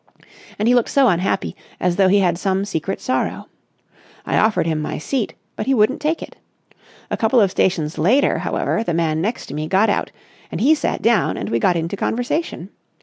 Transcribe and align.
And 0.57 0.67
he 0.67 0.73
looked 0.73 0.89
so 0.89 1.09
unhappy, 1.09 1.55
as 1.79 1.95
though 1.97 2.07
he 2.07 2.21
had 2.21 2.35
some 2.39 2.65
secret 2.65 2.99
sorrow. 2.99 3.45
I 4.25 4.35
offered 4.39 4.65
him 4.65 4.81
my 4.81 4.97
seat, 4.97 5.35
but 5.55 5.67
he 5.67 5.75
wouldn't 5.75 6.01
take 6.01 6.23
it. 6.23 6.37
A 7.11 7.17
couple 7.17 7.39
of 7.39 7.51
stations 7.51 7.99
later, 7.99 8.39
however, 8.39 8.83
the 8.83 8.95
man 8.95 9.21
next 9.21 9.45
to 9.45 9.53
me 9.53 9.67
got 9.67 9.91
out 9.91 10.11
and 10.51 10.59
he 10.59 10.73
sat 10.73 11.03
down 11.03 11.37
and 11.37 11.49
we 11.49 11.59
got 11.59 11.75
into 11.75 11.95
conversation. 11.95 12.69